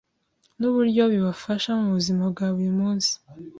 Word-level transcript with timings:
n’uburyo 0.59 1.03
bibafasha 1.13 1.69
mu 1.79 1.87
buzima 1.95 2.23
bwa 2.31 2.47
buri 2.53 2.71
munsi. 2.79 3.11